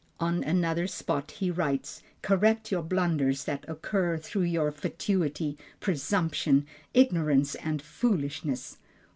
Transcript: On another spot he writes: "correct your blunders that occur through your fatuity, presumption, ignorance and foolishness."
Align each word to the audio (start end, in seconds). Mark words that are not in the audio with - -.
On 0.19 0.43
another 0.43 0.87
spot 0.87 1.29
he 1.29 1.51
writes: 1.51 2.01
"correct 2.23 2.71
your 2.71 2.81
blunders 2.81 3.43
that 3.43 3.69
occur 3.69 4.17
through 4.17 4.41
your 4.49 4.71
fatuity, 4.71 5.59
presumption, 5.79 6.65
ignorance 6.95 7.53
and 7.53 7.83
foolishness." 7.83 8.77